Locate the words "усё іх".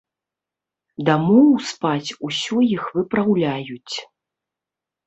2.29-2.83